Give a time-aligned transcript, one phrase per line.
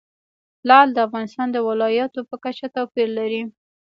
[0.67, 3.41] لعل د افغانستان د ولایاتو په کچه توپیر لري.